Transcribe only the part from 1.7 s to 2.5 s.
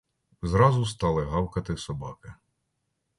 собаки.